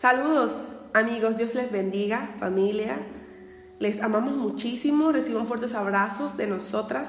[0.00, 0.52] Saludos
[0.92, 2.98] amigos, Dios les bendiga, familia.
[3.78, 7.08] Les amamos muchísimo, reciban fuertes abrazos de nosotras,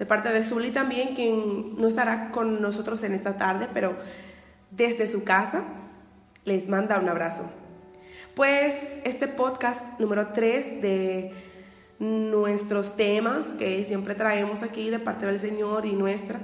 [0.00, 3.94] de parte de Zully también, quien no estará con nosotros en esta tarde, pero
[4.72, 5.62] desde su casa
[6.44, 7.48] les manda un abrazo.
[8.34, 11.32] Pues este podcast número 3 de
[12.00, 16.40] nuestros temas que siempre traemos aquí de parte del Señor y nuestra,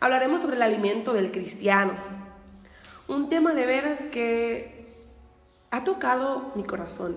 [0.00, 1.94] hablaremos sobre el alimento del cristiano.
[3.08, 4.73] Un tema de veras que
[5.74, 7.16] ha tocado mi corazón,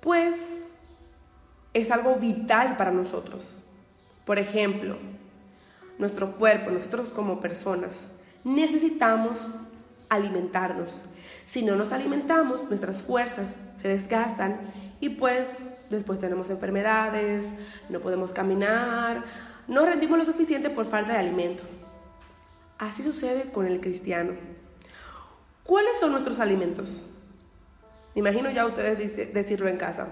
[0.00, 0.70] pues
[1.74, 3.56] es algo vital para nosotros.
[4.24, 4.98] Por ejemplo,
[5.98, 7.96] nuestro cuerpo, nosotros como personas,
[8.44, 9.36] necesitamos
[10.08, 10.92] alimentarnos.
[11.48, 14.60] Si no nos alimentamos, nuestras fuerzas se desgastan
[15.00, 17.42] y pues después tenemos enfermedades,
[17.88, 19.24] no podemos caminar,
[19.66, 21.64] no rendimos lo suficiente por falta de alimento.
[22.78, 24.34] Así sucede con el cristiano.
[25.64, 27.02] ¿Cuáles son nuestros alimentos?
[28.18, 30.08] Imagino ya ustedes decirlo en casa.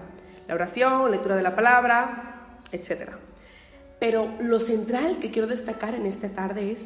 [0.47, 3.09] La oración, lectura de la palabra, etc.
[3.99, 6.79] Pero lo central que quiero destacar en esta tarde es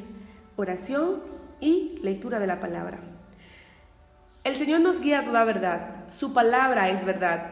[0.55, 1.22] oración
[1.59, 3.02] y lectura de la palabra.
[4.44, 6.05] El Señor nos guía a toda verdad.
[6.17, 7.52] Su palabra es verdad.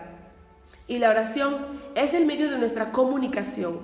[0.87, 1.57] Y la oración
[1.93, 3.81] es el medio de nuestra comunicación,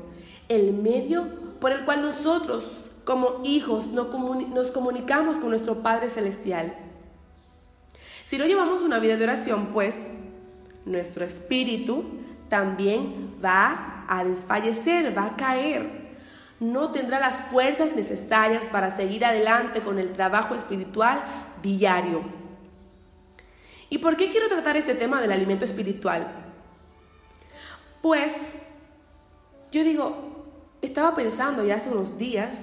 [0.50, 1.28] el medio
[1.62, 2.68] por el cual nosotros
[3.04, 6.74] como hijos nos comunicamos con nuestro Padre Celestial.
[8.26, 9.96] Si no llevamos una vida de oración, pues
[10.86, 12.06] nuestro espíritu
[12.50, 16.06] también va a desfallecer, va a caer.
[16.60, 21.22] No tendrá las fuerzas necesarias para seguir adelante con el trabajo espiritual
[21.62, 22.24] diario.
[23.90, 26.28] ¿Y por qué quiero tratar este tema del alimento espiritual?
[28.02, 28.34] Pues
[29.72, 30.46] yo digo,
[30.82, 32.56] estaba pensando ya hace unos días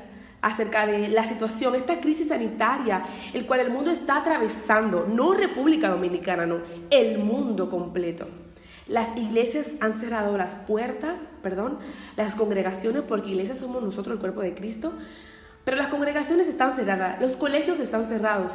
[0.43, 5.89] acerca de la situación, esta crisis sanitaria, el cual el mundo está atravesando, no República
[5.89, 6.59] Dominicana, no,
[6.91, 8.27] el mundo completo.
[8.89, 11.79] Las iglesias han cerrado las puertas, perdón,
[12.17, 14.93] las congregaciones, porque iglesias somos nosotros el cuerpo de Cristo,
[15.65, 18.53] pero las congregaciones están cerradas, los colegios están cerrados,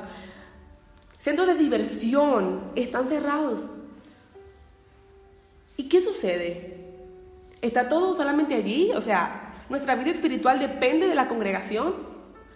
[1.20, 3.62] centros de diversión están cerrados.
[5.78, 6.86] ¿Y qué sucede?
[7.62, 8.92] ¿Está todo solamente allí?
[8.94, 11.94] O sea, ¿Nuestra vida espiritual depende de la congregación?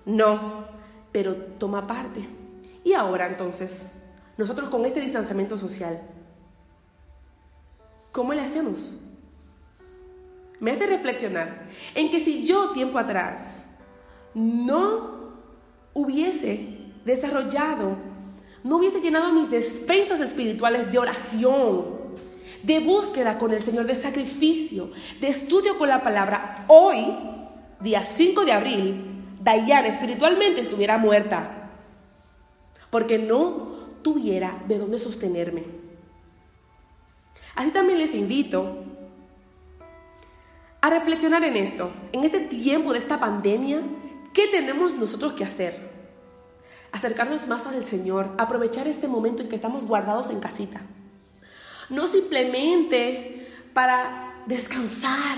[0.05, 0.65] No,
[1.11, 2.21] pero toma parte.
[2.83, 3.91] Y ahora entonces,
[4.37, 6.01] nosotros con este distanciamiento social,
[8.11, 8.93] ¿cómo le hacemos?
[10.59, 13.63] Me hace reflexionar en que si yo tiempo atrás
[14.33, 15.31] no
[15.93, 17.97] hubiese desarrollado,
[18.63, 22.00] no hubiese llenado mis despensas espirituales de oración,
[22.63, 27.05] de búsqueda con el Señor, de sacrificio, de estudio con la palabra, hoy,
[27.79, 29.05] día 5 de abril,
[29.41, 31.71] Dayana espiritualmente estuviera muerta,
[32.89, 33.71] porque no
[34.03, 35.63] tuviera de dónde sostenerme.
[37.55, 38.85] Así también les invito
[40.79, 43.81] a reflexionar en esto, en este tiempo de esta pandemia,
[44.33, 45.91] ¿qué tenemos nosotros que hacer?
[46.91, 50.81] Acercarnos más al Señor, aprovechar este momento en que estamos guardados en casita
[51.91, 55.37] no simplemente para descansar,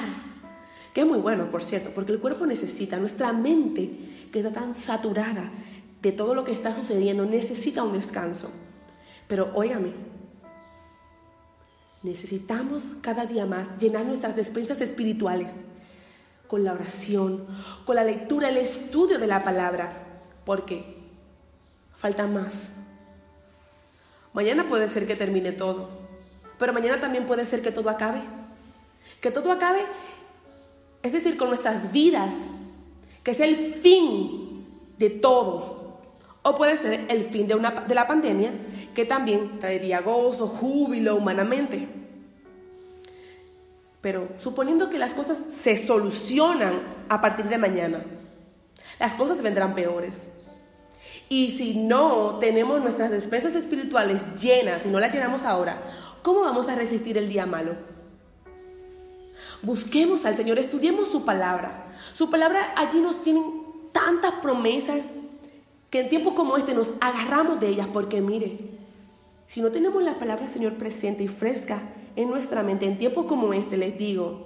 [0.94, 5.52] que es muy bueno, por cierto, porque el cuerpo necesita, nuestra mente queda tan saturada
[6.02, 8.52] de todo lo que está sucediendo, necesita un descanso.
[9.28, 9.94] Pero óigame,
[12.04, 15.52] necesitamos cada día más llenar nuestras despensas espirituales
[16.48, 17.48] con la oración,
[17.86, 20.98] con la lectura, el estudio de la palabra, porque
[21.96, 22.76] falta más.
[24.34, 26.03] Mañana puede ser que termine todo,
[26.64, 28.22] pero mañana también puede ser que todo acabe.
[29.20, 29.82] Que todo acabe,
[31.02, 32.34] es decir, con nuestras vidas,
[33.22, 34.66] que sea el fin
[34.98, 36.00] de todo.
[36.42, 38.52] O puede ser el fin de, una, de la pandemia,
[38.96, 41.86] que también traería gozo, júbilo humanamente.
[44.00, 46.80] Pero suponiendo que las cosas se solucionan
[47.10, 48.06] a partir de mañana,
[49.02, 50.30] las cosas vendrán peores.
[51.28, 55.82] Y si no tenemos nuestras despensas espirituales llenas y no las llenamos ahora,
[56.24, 57.76] ¿Cómo vamos a resistir el día malo?
[59.62, 61.92] Busquemos al Señor, estudiemos su palabra.
[62.14, 63.44] Su palabra allí nos tiene
[63.92, 65.06] tantas promesas
[65.90, 68.58] que en tiempos como este nos agarramos de ellas porque mire,
[69.48, 71.80] si no tenemos la palabra del Señor presente y fresca
[72.16, 74.46] en nuestra mente en tiempos como este, les digo,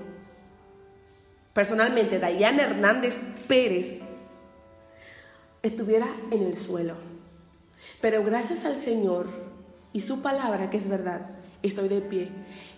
[1.54, 4.00] personalmente, Dayana Hernández Pérez
[5.62, 6.96] estuviera en el suelo.
[8.02, 9.28] Pero gracias al Señor
[9.94, 12.30] y su palabra, que es verdad, estoy de pie.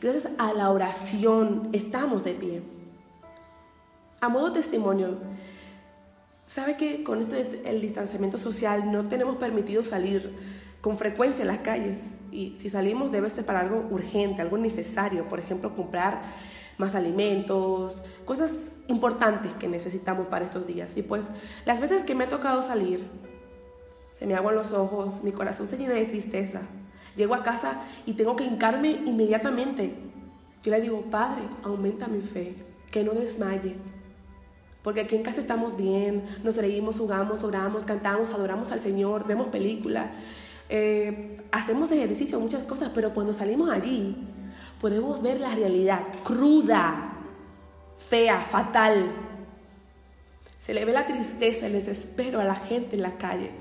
[0.01, 2.61] Gracias a la oración estamos de pie.
[4.21, 5.17] A modo testimonio,
[6.45, 10.35] ¿sabe que con esto del distanciamiento social no tenemos permitido salir
[10.81, 11.99] con frecuencia en las calles
[12.31, 16.21] y si salimos debe ser para algo urgente, algo necesario, por ejemplo, comprar
[16.77, 18.51] más alimentos, cosas
[18.87, 20.95] importantes que necesitamos para estos días.
[20.97, 21.25] Y pues
[21.65, 23.05] las veces que me ha tocado salir,
[24.17, 26.61] se me aguan los ojos, mi corazón se llena de tristeza.
[27.19, 29.93] Llego a casa y tengo que hincarme inmediatamente.
[30.63, 32.55] Yo le digo, Padre, aumenta mi fe,
[32.91, 33.75] que no desmaye.
[34.81, 39.49] Porque aquí en casa estamos bien, nos reímos, jugamos, oramos, cantamos, adoramos al Señor, vemos
[39.49, 40.11] películas,
[40.69, 44.15] eh, hacemos ejercicio, muchas cosas, pero cuando salimos allí
[44.79, 47.17] podemos ver la realidad cruda,
[47.97, 49.11] fea, fatal.
[50.61, 53.51] Se le ve la tristeza, el desespero a la gente en la calle.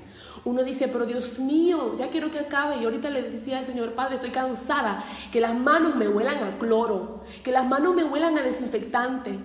[0.45, 2.77] Uno dice, pero Dios mío, ya quiero que acabe.
[2.77, 6.57] Y ahorita le decía al Señor Padre, estoy cansada, que las manos me huelan a
[6.57, 9.39] cloro, que las manos me huelan a desinfectante.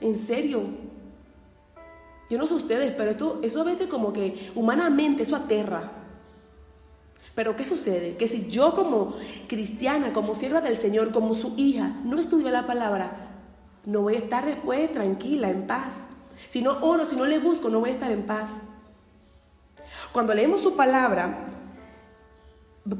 [0.00, 0.62] En serio.
[2.28, 5.92] Yo no sé ustedes, pero esto, eso a veces como que humanamente eso aterra.
[7.34, 8.16] Pero ¿qué sucede?
[8.16, 9.16] Que si yo como
[9.48, 13.30] cristiana, como sierva del Señor, como su hija, no estudio la palabra,
[13.84, 15.94] no voy a estar después tranquila, en paz.
[16.50, 18.50] Si no oro, si no le busco, no voy a estar en paz.
[20.12, 21.46] Cuando leemos su palabra,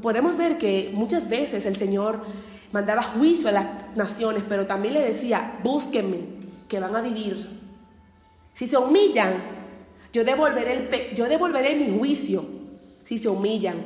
[0.01, 2.21] podemos ver que muchas veces el Señor
[2.71, 6.19] mandaba juicio a las naciones, pero también le decía, búsquenme,
[6.69, 7.59] que van a vivir.
[8.53, 9.35] Si se humillan,
[10.13, 12.45] yo devolveré, yo devolveré mi juicio,
[13.05, 13.83] si se humillan.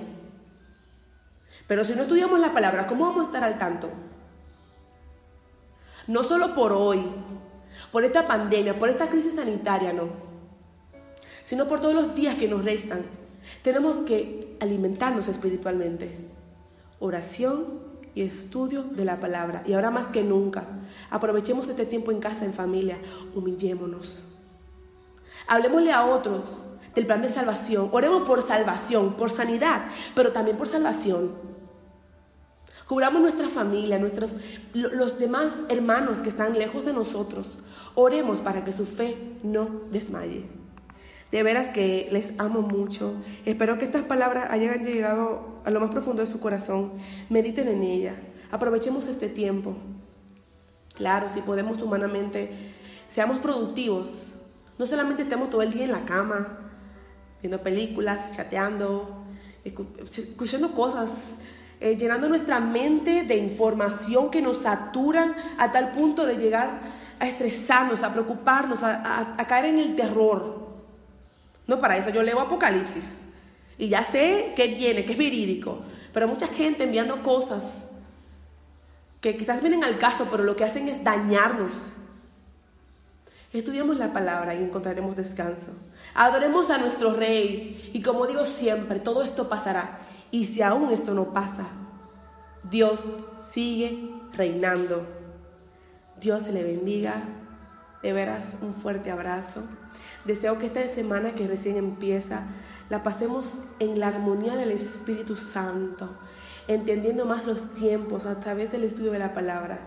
[1.68, 3.90] Pero si no estudiamos la palabra, ¿cómo vamos a estar al tanto?
[6.08, 7.02] No solo por hoy,
[7.92, 10.25] por esta pandemia, por esta crisis sanitaria, no,
[11.46, 13.04] sino por todos los días que nos restan.
[13.64, 16.10] Tenemos que alimentarnos espiritualmente.
[17.00, 17.80] Oración
[18.16, 19.64] y estudio de la palabra.
[19.66, 20.64] Y ahora más que nunca,
[21.10, 22.98] aprovechemos este tiempo en casa, en familia,
[23.36, 24.24] humillémonos.
[25.48, 26.44] Hablemosle a otros
[26.96, 27.90] del plan de salvación.
[27.92, 31.34] Oremos por salvación, por sanidad, pero también por salvación.
[32.88, 34.36] Cubramos nuestra familia, nuestros,
[34.74, 37.48] los demás hermanos que están lejos de nosotros.
[37.96, 40.55] Oremos para que su fe no desmaye.
[41.36, 43.14] De veras que les amo mucho.
[43.46, 46.94] Espero que estas palabras hayan llegado a lo más profundo de su corazón.
[47.30, 48.16] Mediten en ella.
[48.52, 49.76] Aprovechemos este tiempo.
[50.94, 52.52] Claro, si podemos humanamente,
[53.10, 54.34] seamos productivos.
[54.80, 56.58] No solamente estemos todo el día en la cama,
[57.42, 59.26] viendo películas, chateando,
[59.66, 61.10] escuchando cosas
[61.82, 66.80] eh, llenando nuestra mente de información que nos saturan a tal punto de llegar
[67.20, 70.65] a estresarnos, a preocuparnos, a, caer en el terror.
[71.68, 73.22] No, para eso yo leo Apocalipsis
[73.78, 75.80] y ya sé que viene, que es verídico,
[76.14, 77.64] pero mucha gente enviando cosas
[79.20, 81.72] que quizás vienen al caso, pero lo que hacen es dañarnos.
[83.52, 85.72] Estudiamos la palabra y encontraremos descanso.
[86.14, 90.00] Adoremos a nuestro Rey y como digo siempre, todo esto pasará.
[90.30, 91.66] Y si aún esto no pasa,
[92.70, 93.00] Dios
[93.40, 95.06] sigue reinando.
[96.20, 97.24] Dios se le bendiga.
[98.06, 99.64] De veras, un fuerte abrazo.
[100.26, 102.44] Deseo que esta semana que recién empieza
[102.88, 106.16] la pasemos en la armonía del Espíritu Santo,
[106.68, 109.80] entendiendo más los tiempos a través del estudio de la palabra.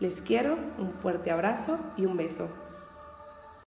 [0.00, 2.48] Les quiero, un fuerte abrazo y un beso.